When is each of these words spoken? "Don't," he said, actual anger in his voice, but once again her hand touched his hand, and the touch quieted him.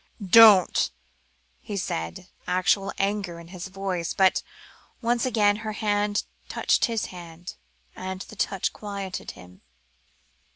"Don't," 0.29 0.89
he 1.59 1.77
said, 1.77 2.27
actual 2.47 2.91
anger 2.97 3.39
in 3.39 3.49
his 3.49 3.67
voice, 3.67 4.15
but 4.15 4.41
once 4.99 5.27
again 5.27 5.57
her 5.57 5.73
hand 5.73 6.23
touched 6.49 6.85
his 6.85 7.13
hand, 7.13 7.53
and 7.95 8.21
the 8.21 8.35
touch 8.35 8.73
quieted 8.73 9.29
him. 9.37 9.61